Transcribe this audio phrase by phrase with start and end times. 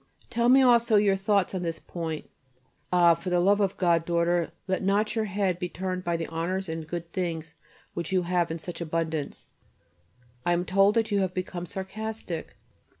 [0.31, 2.27] Tell me also your thoughts on this point.
[2.91, 3.13] Ah!
[3.13, 6.67] for the love of God, daughter, let not your head be turned by the honours
[6.67, 7.53] and good things
[7.93, 9.49] which you have in such abundance.
[10.43, 12.55] I am told that you have become sarcastic.